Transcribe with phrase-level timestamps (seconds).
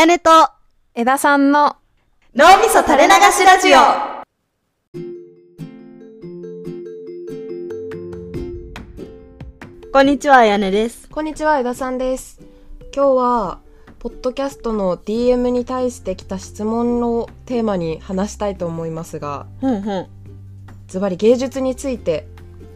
[0.00, 0.30] やねと
[0.94, 1.76] 枝さんの
[2.34, 3.76] 脳みそ垂れ流しラジオ
[9.92, 11.06] こんにちは、あやねです。
[11.10, 12.40] こんにちは枝さんです
[12.94, 13.60] 今日は
[13.98, 20.06] ポッドキャストの DM に対して来た質問のテーマに話したいと思いますがふんふん。
[20.88, 22.26] ズバリ芸術について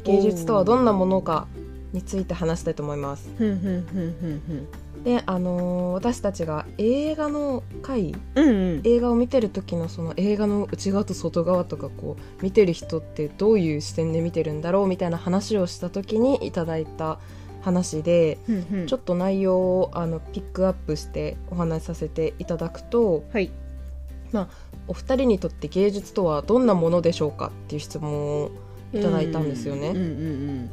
[0.04, 1.46] 芸術とはどんなものか
[1.94, 4.83] について話したいと思いますふんふんふんふんふん。
[5.04, 8.80] であのー私たちが映画の回うんうん。
[8.84, 17.18] 映画を見てる時のその映画の内側と外側とかこう見てる人ってどういう視点で見てるんだろうみたいな話をした時にいただいた
[17.62, 23.50] 話でふんふんちょっと内容をあのピックアップしてお話しさせていただくとはい。
[24.86, 28.50] お二人にとって芸術とはどんなものでしょうかっていう質問を
[28.92, 29.88] いただいたんですよね。
[29.88, 30.70] うんうん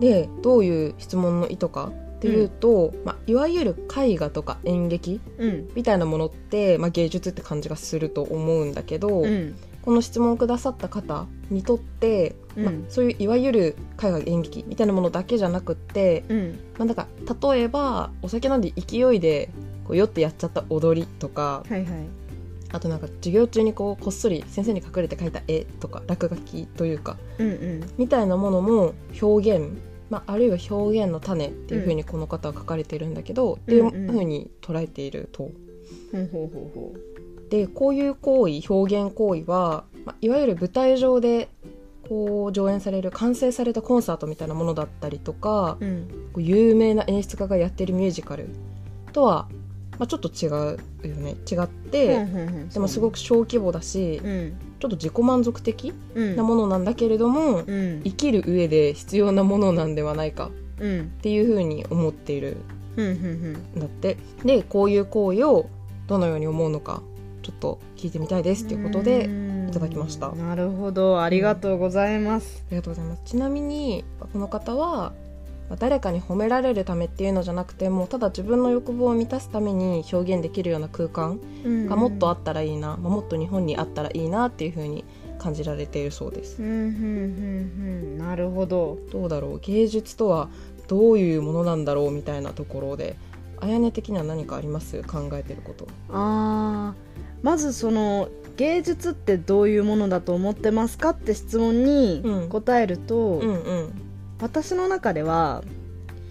[0.00, 5.48] でどういう質問の意図かっていうと、まあ、いわゆる絵画とか演劇うん。
[5.48, 5.68] うん。
[5.74, 9.56] みたいなものって、まあ、芸術って感じがすると思うんだけど、うん。
[9.86, 16.58] この質問をくださった方にとって、うんまあ、そういういわゆる絵画演劇みたいなものだけじゃなくって、うん。
[16.76, 17.06] まあ、なんか
[17.50, 19.48] 例えばお酒飲んで勢いで
[19.84, 22.08] こう酔ってやっちゃった踊りとかはいはい。
[22.72, 27.90] あとなんか授業中にこうこっそり先生に隠れて描いた絵とか落書きというかうんうん。
[27.96, 29.78] みたいなものも表現、
[30.10, 35.50] まあ、あるいは表現の種っていうふうにこの方は書かれてるんだけど、っていうふうに捉えていると。
[37.50, 41.48] でこういう行為表現行為は、まあ、いわゆる舞台上で
[42.08, 45.84] こう上演される完成されたコンサートみたいなものだったりとかう。
[45.84, 46.08] うん。
[46.32, 48.48] こう有名な演出家がやってるミュージカル
[49.12, 49.48] とは、
[49.98, 52.26] まあ、ちょっと違うよね違って、
[52.72, 53.14] でもすごく。
[53.14, 54.56] く小規模だしうん。
[54.78, 56.36] ちょっと自己満足的うん。
[56.36, 58.02] なものなんだけれども、うん。
[58.04, 61.00] 生きる上で必要なものなんではないかうん。
[61.00, 62.58] っていうふうに思っている
[62.96, 63.06] うん。
[63.06, 63.78] うん。
[63.78, 65.68] んだってでこういう行為を
[66.06, 67.02] どのように思うのか
[67.42, 69.28] ちょっと聞いてみたいですということで
[69.68, 71.20] いただきましたなるほど。
[71.22, 72.64] ありがとうございます。
[72.68, 75.25] ありがとうございますちなみにこの方はまあ
[75.78, 81.40] 誰かに褒められるためっていうのじゃなくてもうただ自分の欲望を満たすために表現できるような空間
[81.88, 85.04] がもっとあったらいいな、まあもっと日本にあったらいいなっていうふうに
[85.38, 86.68] 感じられているそうですうん。
[86.68, 86.74] うん。
[86.74, 86.84] うん。
[86.84, 86.96] う
[88.14, 88.18] ん。
[88.18, 88.98] なるほど。
[89.10, 89.58] どうだろう？
[89.60, 90.48] 芸術とは
[90.86, 93.16] どういうものなんだろうみたいなところで
[93.60, 95.02] あやね的には何かあります？
[95.02, 104.02] 考えてることあーまずその芸術ってどういうものだと思ってますかって質問にうん答えると、うんうん
[104.40, 105.62] 私の中では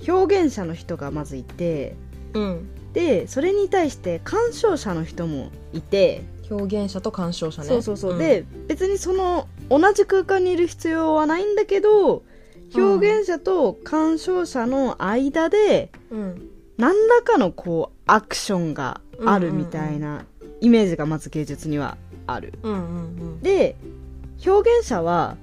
[0.08, 1.96] 表現者の人がまずいて
[2.34, 2.70] うん。
[2.94, 7.68] でそれに対して鑑賞者の人もいて、表現者と鑑賞者ね。
[7.68, 8.20] そうそうそう、ん。
[8.20, 12.24] で別にその同じ空間にいる必要はないんだけど
[12.74, 16.50] 表現者と鑑賞者の間でうん。
[16.78, 20.26] 何らかのこうアクションがあるみたいな
[20.60, 22.54] イメージがまず芸術にはある。
[22.64, 22.78] うんう
[23.38, 23.42] ん。
[23.42, 23.76] で
[24.46, 25.38] 表現者は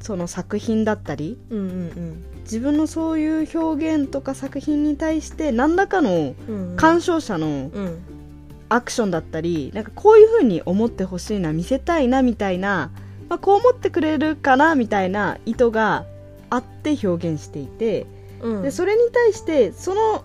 [0.00, 2.24] その作品だったりうんうんうん。
[2.42, 6.76] 自分のそういう表現とか作品に対して何らかのうんうん。
[6.76, 7.98] 鑑賞者のうん。
[8.72, 12.92] アクションだったりなんかこういう風に思ってほしいな見せたいなみたいな、
[13.28, 16.04] まあ、こう思ってくれるかなみたいな意図が
[16.50, 18.06] あって表現していて
[18.40, 18.62] うん。
[18.62, 20.24] でそれに対してその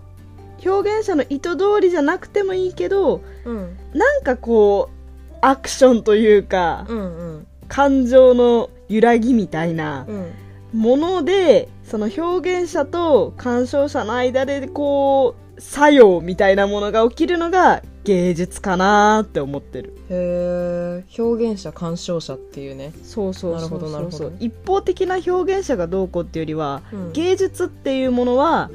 [0.64, 3.76] 表現者の意図通りじゃなくてもいいけどうん。
[3.92, 4.90] なんかこ
[5.32, 7.02] うアクションというかうんう
[7.38, 7.46] ん。
[7.68, 10.32] 感情の揺らぎみたいなうん。
[10.72, 19.96] ものでその表現者と鑑賞者の間でこう作用みたいなものが起きるのが芸術かなって思ってる。
[20.10, 22.92] へえ表現者鑑賞者っていうね。
[23.02, 24.32] そうそうそうそうなるほどなるほど。
[24.38, 27.12] 一方的な表現者がどうこうっていうよりは、うん。
[27.12, 28.70] 芸術っていうものは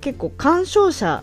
[0.00, 1.22] 結構鑑賞者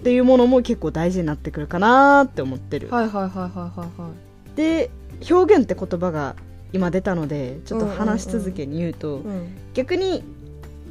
[0.00, 4.56] っていうものも結構大事になってくるかなって思ってる、はいはいはいはいはいはい。
[4.56, 4.90] で
[5.30, 6.34] 表現って言葉が
[6.72, 10.24] 今出たのでちょっと話し続けに言うと、うん逆に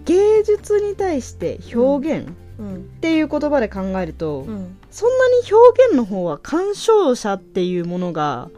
[0.05, 2.29] 芸術に対して表現
[2.59, 2.75] うん。
[2.75, 4.77] っていう言葉で考えると、うん。
[4.91, 8.49] そんなに表現の方は鑑賞者っていうものが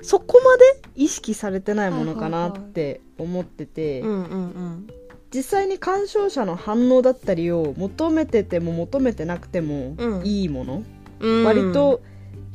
[0.00, 4.86] そこまで意識されてないものかなって思ってて、うんうん
[5.34, 10.26] 実際に鑑賞者の反応だったりを求めてても求めてなくてもうん。
[10.26, 10.82] いいもの、
[11.20, 11.44] うん。
[11.44, 12.02] 割と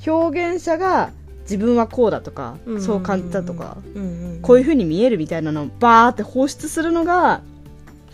[0.06, 1.12] 表現者が
[1.49, 7.41] 自分はこうだとか、うんそう感じたとか、うんうんこういう風に見えるみたいなのをバーって放出するのが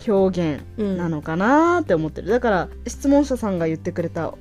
[0.06, 2.28] 表現うんなのかなって思ってる。
[2.28, 4.32] だから質問者さんが言ってくれた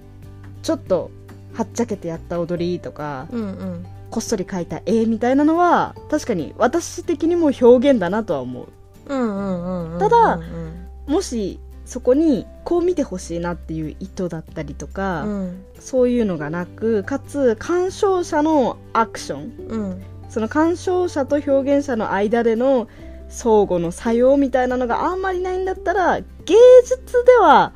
[0.61, 1.11] ちょっと
[1.53, 3.85] はっちゃけてやった踊りとか、うんうん。
[4.09, 8.67] こっそり描いた絵みたいなのは確かに私的にも表現だなとは思う。
[9.07, 15.65] うんうんうんうんただうんもしそこにこう見てほしいなっていう意図だったりとか、うん。
[15.79, 19.67] そういうのがなくかつ鑑賞者のアクション。
[19.67, 20.03] うん。
[20.29, 22.87] その鑑賞者と表現者の間での
[23.29, 27.73] 相互の作用みたいなのがあんまりないんだったら芸術では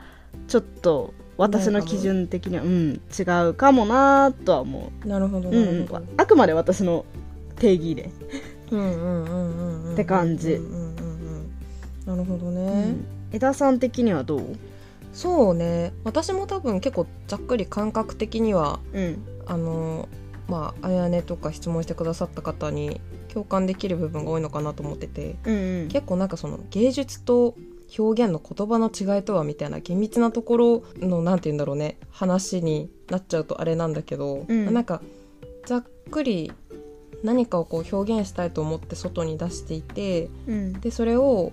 [0.47, 5.87] ちょっと私の基準的には、うん、違うかもなとは思なるほどう、うん
[6.17, 7.05] あくまで私の
[7.57, 8.09] 定義で、
[8.71, 10.53] うんうんうんうんうんって感じ。
[10.53, 11.51] うんうんうんうん
[12.05, 14.55] なるほどうね、ん枝さん的にはどう？
[15.13, 15.93] そうね。
[16.03, 19.23] 私も多分結構ざっくり感覚的にはうん。
[19.45, 20.09] あの
[20.47, 25.87] まああやねとか質問してくださった方に共感できる部分が多いのかなと思っててうんうん。
[25.87, 27.55] 結構なんかその芸術と
[27.97, 34.73] 表現の言葉の違いとはみたいな厳密なところのなんて言うんだろうね話になっちゃうとあれなんだけど、うん。
[34.73, 35.01] なんか
[35.65, 36.51] ざっくり
[37.23, 40.73] 何かをこう表現したいと思って外に出していてうん。
[40.73, 41.51] でそれを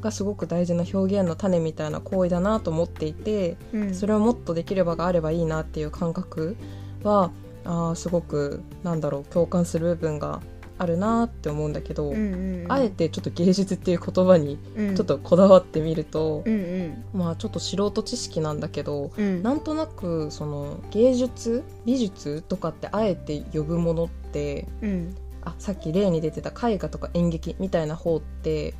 [0.00, 3.94] がすごく大事な表現の種みたいな行為だなと思っていてうん。
[3.94, 6.56] それをもっとできる場があればいいなっていう感覚
[7.02, 7.30] は
[7.64, 10.42] あーすごくなんだろう共感する部分が
[10.76, 12.66] あるなって思うんだけど、うんうん。
[12.68, 14.94] あえてちょっと芸術っていう言葉にうん。
[14.96, 17.04] ちょっとこだわってみるとう、んうん。
[17.18, 19.42] まあちょっと素人知識なんだけどうん。
[19.42, 25.14] なんとなくその芸術美術とかってあえて呼ぶものってうん。
[25.46, 28.74] あさっき例に出てた絵画とか演劇みたいな方って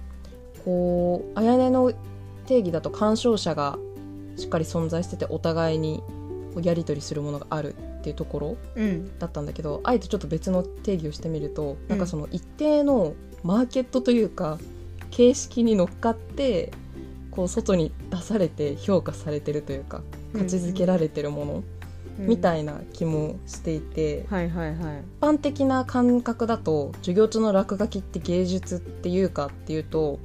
[0.64, 1.92] こうあやねの
[2.46, 3.78] 定義だと鑑賞者が
[4.36, 6.02] しっかり存在しててお互いに
[6.62, 9.18] やり取りするものがあるっていうところうん。
[9.18, 14.58] だったんだけどあえてちょっと別の定義をしてみると、なんかその一定のマーケットというか
[15.10, 16.72] 形式に乗っかって
[17.30, 20.02] こう外に出されて評価されてるというか
[20.32, 21.64] 価値づけられてるもの
[22.18, 24.26] みたいいな気もしていて、一
[25.20, 30.20] 般的な感覚だと授業中の落書きって芸術っていうかっていうと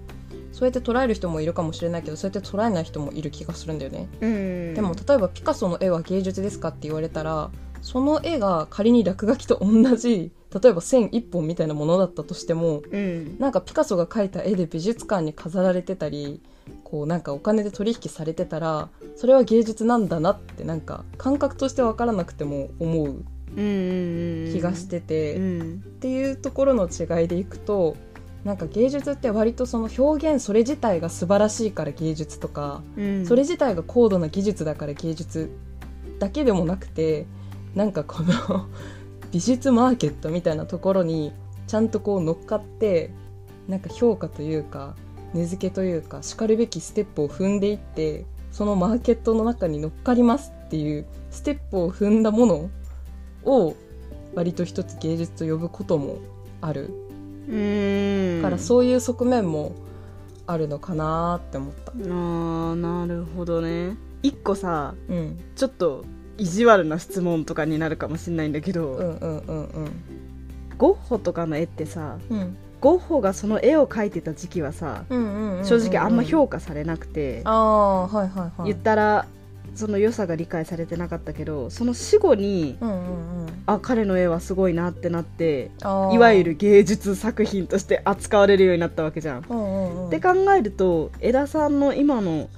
[0.52, 4.08] そうやって捉える人もいるかもしれないけどそうやって捉えない人もいる気がするんだよね。
[4.22, 4.74] うん。
[4.74, 7.52] でも例えばピカソの絵は芸術ですかって言われたら
[7.82, 10.32] その絵が仮に落書きと同じ
[10.62, 13.38] 例えば線一本みたいなものだったとしてもうん。
[13.40, 16.42] なんかピカソが描いた絵で美術館に飾られてたり
[16.84, 23.24] こうなんかお金で取引されてたらそれは芸術なんだなってなんか感覚として分からなくても思う
[23.56, 25.84] うんうんうん気がしてて、っうん。
[26.00, 27.96] ていうところの違いでいくと
[28.44, 33.26] なんか芸術って割とその表現それ自体が素晴らしいから芸術とかうん。
[33.26, 35.52] それ自体が高度な技術だから芸術
[36.20, 37.26] だけでもなくて
[37.76, 38.68] なんかこの
[39.32, 41.34] 美術マーケットみたいなところに
[41.68, 43.12] ちゃんとこう乗っかって
[43.68, 44.96] なんか評価というか
[45.34, 52.70] 根付けというかしかるべきステップを踏んでいってそのマーケットの中に乗っかりますっていうステップを踏んだもの
[53.46, 53.76] を
[54.34, 56.18] 割と一つ芸術と呼ぶことも
[56.62, 56.94] ある
[57.50, 58.42] うん。
[58.42, 59.74] からそういう側面も
[60.48, 61.92] あるのかなって思った。
[61.92, 63.98] あーなるほどね。
[64.24, 65.40] 一個さうん。
[65.56, 66.06] ちょっと
[66.38, 69.92] 意地悪な質問とかになるかもしれないんだけど、うんうんうんうん。
[70.78, 72.58] ゴッホとかの絵ってさうん。
[72.82, 78.72] ゴッホがその絵を描いてた時期はさ、正直あんま評価されなくて、ああはいはいはい。
[78.72, 79.26] 言ったら
[79.76, 83.50] その良さが理解されてなかったけどその死後にうんうんうん。
[83.66, 85.72] あ彼の絵はすごいなってなって
[86.12, 89.46] いわゆる芸術作品として扱われるようになったわけじゃん。
[89.48, 90.08] うんうんうん。
[90.08, 92.50] って考えると枝さんの今の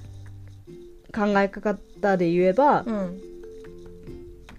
[1.13, 3.21] 考え方で言えば、うん。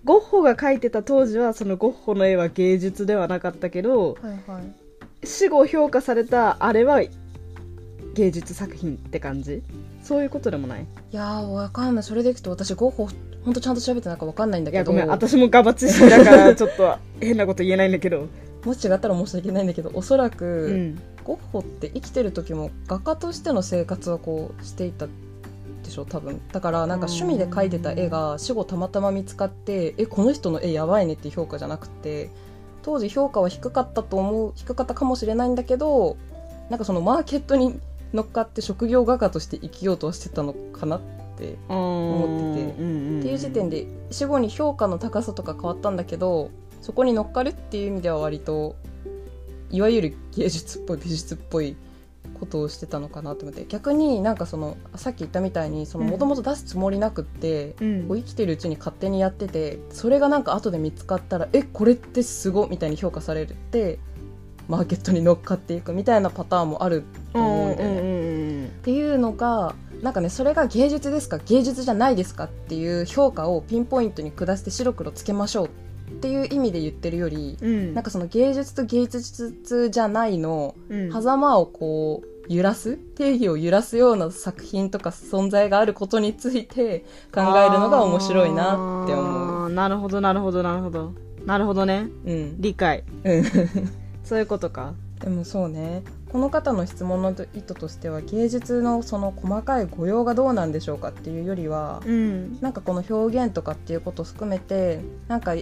[0.04, 5.26] ゴッホが描いてた当時はそのゴッホの絵は芸術ではなかったけどはいはい。
[5.26, 7.02] 死後評価されたあれは
[8.14, 9.62] 芸術作品って感じ
[10.02, 10.82] そういうことでもない？
[10.82, 12.02] いやーわかんない。
[12.02, 13.08] それでいくと私ゴッホ
[13.44, 14.92] ほんとちゃんと調べてないからわかんないんだけど。
[14.92, 18.28] いやごめん私もガバ知識だからちょっと変なこと言えないんだけど。
[18.64, 21.02] もし違ったら申し訳ないんだけどおそらく、うん。
[21.24, 26.40] ゴッホって生きてる時も画家としての生活はこうしていたでしょ多分。
[26.52, 32.30] だからなんか趣味で描いてた絵が死後たまたま見つかってえこの人の絵やばいねっていう評価じゃなくて。
[32.84, 36.16] 当時評価は低かったと思う低かったかもしれないんだけど
[36.68, 37.78] なんかそのマーケットに
[38.12, 41.00] 乗っかって職業画家として生きようとはしてたのかなっ
[41.36, 42.82] て思ってて。
[42.82, 46.50] うんっていう時点で死後に評価の高さとか変わったんだけど
[46.80, 48.74] そこに乗っかるっていう意味では割と
[49.70, 51.76] いわゆる芸術っぽい美術っぽい
[52.40, 53.64] ことをしてたのかなと思って。
[53.68, 56.06] 逆になんかそのさっき言ったみたいにうん。
[56.08, 58.08] もともと出すつもりなくって、うん。
[58.08, 64.00] こう生きてるうちに勝手にやっててそれがなんか後で見つかったらえこれってすごみたいに評価されるって
[64.68, 68.00] マーケットに乗っかっていくみたいなパターンもあると思うんだよね。
[68.00, 68.32] うん
[68.82, 71.38] っていうのがなんかねそれが芸術ですか？
[71.38, 75.68] 芸術じゃないですかっていう評価をピンポイントに下して白黒つけましょう
[76.10, 77.94] っていう意味で言ってるより、うん。
[77.94, 81.12] なんかその芸術と芸術じゃないのうん。
[81.12, 89.70] 狭間をこう揺らす定義を揺らすような作品とか存在があることについて考えるのが面白いなって思う。
[89.70, 91.14] なるほどなるほどなるほど。
[91.46, 92.08] なるほどね。
[92.26, 92.60] うん。
[92.60, 93.04] 理解。
[93.22, 93.44] うん。
[94.24, 94.94] そういうことか。
[95.20, 102.58] でもそうねこの方の質問の意図としては芸術のその細かい語用がどうなんでしょうかっていうよりはうん。
[102.60, 105.52] なんかこの表現とかっていうことを含めてなんか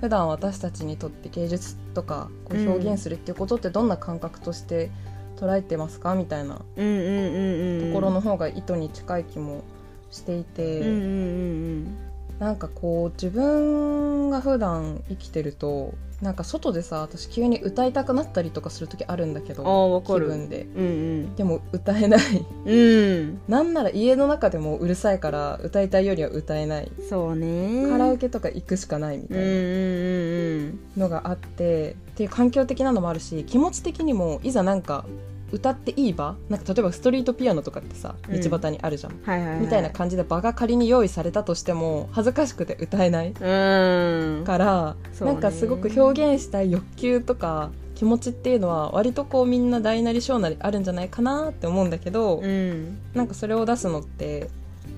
[0.00, 4.90] 普段私たちにとって芸術とかこう表現するっていうことってどんな感覚として
[5.36, 9.64] 捉えてますかみたいなところの方が意図に近い気も
[10.10, 11.96] していて、うんうんうん。
[12.38, 15.92] なんかこう自分が普段生きてると
[16.22, 20.26] なんか外でさ私急に歌いたくなったりとかする時あるんだけどあかる。
[20.26, 20.66] 気分で。
[20.76, 22.20] うんでも歌えない。
[22.66, 22.74] うん。
[22.74, 26.92] うんなんなら家の中でもうるさいから歌いたいよりは歌えない。
[27.08, 27.88] そうね。
[27.90, 35.06] カラオケとか行くしかないみたいうんうんなのがあってっていう環境的なのもあるし気持ち的にもいざなんか
[35.52, 36.36] 歌っていい場？
[36.48, 38.40] なんか例えばストリートピアノとかってさうん。
[38.40, 44.44] 道端にあるじゃん、うんはいはい、はい、みたいな感じで場が仮に用意されたとしても恥ずかしくて歌えないうん。
[44.44, 52.98] から、なんかすごく表現したい欲求とか気持ちっていうのは割とこうみんな大なり小なりあるんじゃないかなって思うんだけど、うん。
[53.14, 54.48] なんかそれを出すのって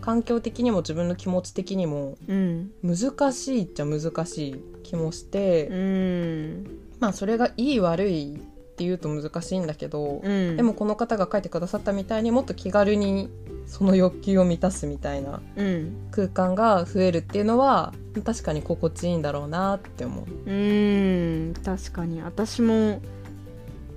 [0.00, 2.70] 環境的にも自分の気持ち的にもうん。
[2.82, 6.66] 難しいっちゃ難しい気もして、うん。
[7.00, 8.40] まあそれがいい悪い
[8.82, 10.56] っていうと難しいんだけど、うん。
[10.56, 13.30] でもこの方が書いてくださったみたいにもっと気軽に
[13.66, 15.96] その欲求を満たすみたいなうん。
[16.10, 17.92] 空間が増えるっていうのは
[18.24, 20.50] 確かに心地いいんだろうなって思う。
[20.50, 22.20] うん確かに。
[22.22, 23.00] 私も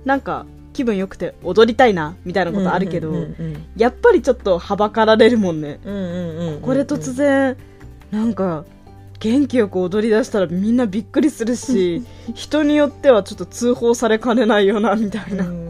[0.04, 6.60] なんか気分良くて踊りたいなみたいなことあるけど、うんうんやっぱりちょっとはばかられるもんね、うんうんうんうん。
[6.60, 7.56] これ突然
[8.10, 8.64] なんか
[9.18, 12.02] 元気よく踊り出したらみんなびっくりするし
[12.34, 15.46] 人によってはちょっと通報されかねないよなみたいな。
[15.46, 15.66] うん。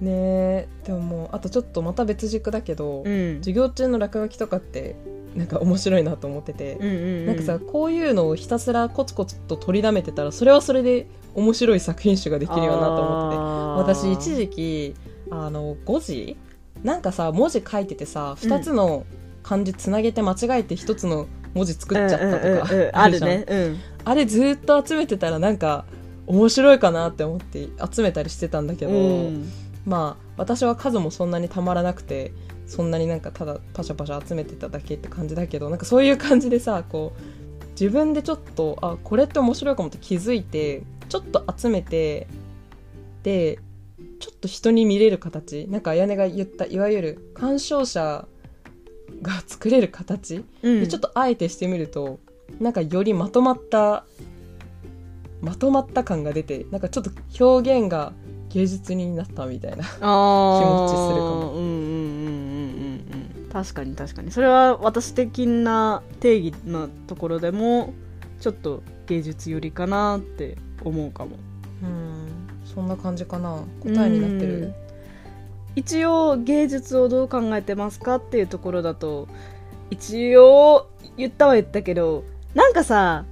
[0.00, 3.36] ねえでももうあとちょっとまた別軸だけど、うん。
[3.38, 4.96] 授業中の落書きとかって
[5.36, 14.94] なんか面白いなと思ってて、うんうんなんかさこういうのをひたすらコツコツと取りだめてたらそれはそれで面白い作品集ができるよなと思ってて私一時期
[15.30, 16.36] あの5時
[16.82, 19.04] なんかさ文字書いててさ2つの
[19.42, 23.44] 漢字つなげて間違えて1つの文字作っちゃったとか、うんうんあるね。
[23.48, 23.80] うん。
[24.04, 25.84] あれずっと集めてたらなんか
[26.26, 29.50] 面白いかなって思って集めたりしてたんだけど、うん。
[29.86, 32.32] まあ私は数もそんなにたまらなくて
[32.66, 42.26] そんなになんかただパシャパシャ集めてただけって感じだけどなんかそういう感じでさこう自分でちょっとあこれって面白いかもって気づいてちょっと集めて
[43.22, 43.60] で
[44.18, 45.66] ちょっと人に見れる形。
[45.68, 48.26] なんか綾音が言ったいわゆる鑑賞者
[49.26, 50.44] が作れる形？
[50.62, 50.80] うん。
[50.80, 52.18] でちょっとあえてしてみると
[52.60, 54.04] なんかよりまとまった
[55.42, 57.10] まとまった感が出てなんかちょっと
[57.44, 58.12] 表現が
[58.48, 61.52] 芸術になったみたいな気持ちするかも。
[61.52, 61.76] うんうんうん
[63.10, 64.30] うん確かに確かに。
[64.30, 67.94] それは私的な定義のところでも
[68.40, 71.36] ちょっと芸術寄りかなって思うかも。
[71.82, 72.28] うん。
[72.66, 73.62] そんな感じかな。
[73.82, 74.40] 答えになってうん。
[74.40, 74.74] る
[75.76, 79.28] 一応芸術をどう考えてますかっていうところだと
[79.90, 83.24] 一応言ったは言ったけどなんかさ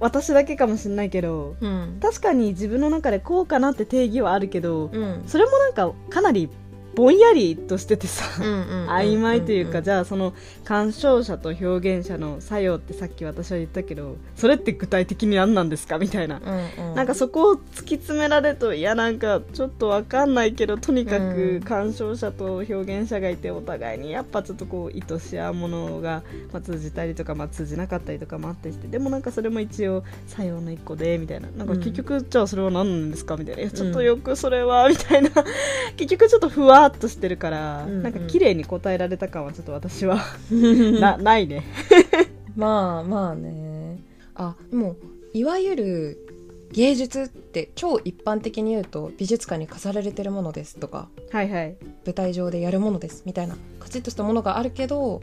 [0.00, 1.98] 私だけかもしんないけどうん。
[2.02, 5.22] 確かに自分の中でこうかなって定義はあるけどうん。
[5.26, 6.48] それもなんかかなり
[7.00, 16.40] ぼんやりとしててさ曖曖昧というか、ゃじゃあその鑑賞者と表現者の作用ってさっき私は言ったけどそれって具体的に何なんですかみたいな、
[16.94, 21.60] なんかそこを突き詰められるといやなんかちょっとわかんないけどとにかうん。
[21.60, 31.48] く鑑賞者と表現者がいてお互いにやっぱちょっとこう意図し合うものが、まあ、通じたりとか、まあ、通じなかったりとかもあったりしてでもなんかそれも一応作用の一個でみたいな。
[31.50, 33.70] なんか結局、じゃあそれは何なんですかみたいな。
[33.70, 35.30] ちょっとよくそれはみたいな。
[35.96, 40.20] 結局ちょっとふわっとしてるから、うんうんなんか綺麗に答えられた感はちょっと私は
[40.50, 41.64] ななないね。
[42.56, 43.98] まあまあね
[44.34, 44.96] あでも
[45.32, 46.18] いわゆる
[46.72, 51.76] 芸術って超一般的に言うと美術館に飾られてるものですとかはいはい。
[52.04, 55.20] 舞台上でやるものですみたいなカチッとしたものがあるけど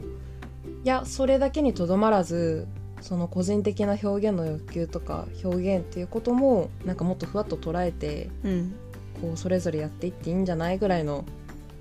[0.84, 2.66] いやそれだけにとどまらず
[3.00, 8.74] その個人的な表現の欲求とか表現っていうこともなんかもっとふわっと捉えてうん。
[9.20, 11.24] こうそれぞれやっていっていいんじゃないぐらいの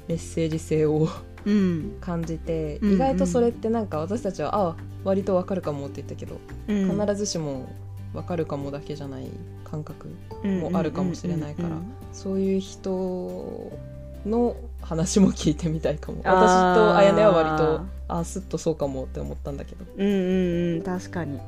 [0.08, 1.08] メッセージ性を
[1.46, 1.98] うん。
[2.02, 2.96] 感じて、うんうん。
[2.96, 7.00] 意外とそれってなんか私たちはああ割とわかるかもって言ったけど、うん。
[7.00, 7.70] 必ずしも
[8.14, 9.30] わかるかもだけじゃない
[9.64, 10.10] 感覚
[10.44, 11.86] もあるかもしれないからうんうんうん。
[11.90, 13.72] うんそういう人
[14.26, 16.20] の話も聞いてみたいかも。
[16.24, 20.82] 私とあやねは割とあすっとそうかもって思ったんだけど、うんうんうん。
[20.82, 21.40] 確かに。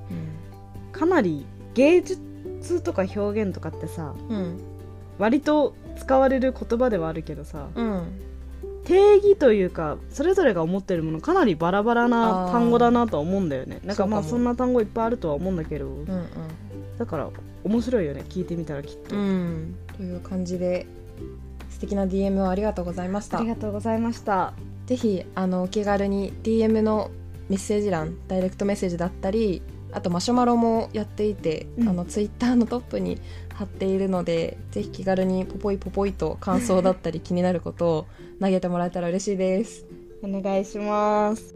[0.91, 4.59] かなり芸術とか表現とかってさうん。
[5.17, 8.03] 割と使われる言葉ではあるけどさうん
[8.89, 13.79] 定義というかそれぞれが思ってるものかなりバラバラな単語だなとは思うんだよね。
[13.86, 16.08] なんかまあそんな単語いっぱいあるとは思うんだけど、うん
[16.98, 17.29] だから
[17.63, 19.75] 面白いよね聞いてみたらきっと、うんうん。
[19.96, 20.88] という感じで
[21.69, 23.38] 素敵な DM をありがとうございました。
[23.38, 24.53] ありがとうございました。
[24.88, 27.12] ぜひあのお気軽に DM の
[27.48, 31.89] メッセージ欄ダイレクトメッセージだったりあとマシュマロもやっていて、うん。
[31.89, 33.19] あのツイッターのトップに
[33.55, 38.08] 貼っているのでぜひ気軽にポポイポポイと感想だったり気になることを
[38.39, 39.86] 投げてもらえたら嬉しいです。
[40.22, 41.55] お願いします